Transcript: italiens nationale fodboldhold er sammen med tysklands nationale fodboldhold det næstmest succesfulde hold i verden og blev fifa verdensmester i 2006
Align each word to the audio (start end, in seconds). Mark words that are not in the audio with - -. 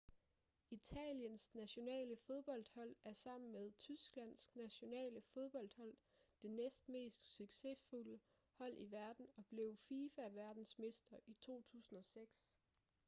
italiens 0.71 1.49
nationale 1.53 2.15
fodboldhold 2.27 2.95
er 3.05 3.13
sammen 3.13 3.51
med 3.51 3.71
tysklands 3.79 4.49
nationale 4.55 5.21
fodboldhold 5.33 5.95
det 6.41 6.51
næstmest 6.51 7.33
succesfulde 7.37 8.19
hold 8.57 8.75
i 8.79 8.91
verden 8.91 9.27
og 9.37 9.43
blev 9.49 9.77
fifa 9.77 10.21
verdensmester 10.21 11.17
i 11.27 11.33
2006 11.33 12.45